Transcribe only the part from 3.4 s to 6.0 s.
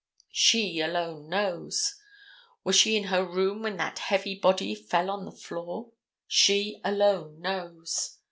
when that heavy body fell to the floor?